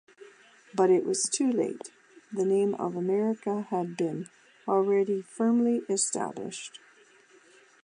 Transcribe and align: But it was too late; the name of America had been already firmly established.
But 0.73 0.89
it 0.89 1.05
was 1.05 1.29
too 1.29 1.51
late; 1.51 1.91
the 2.31 2.43
name 2.43 2.73
of 2.73 2.95
America 2.95 3.67
had 3.69 3.95
been 3.95 4.31
already 4.67 5.21
firmly 5.21 5.83
established. 5.87 6.79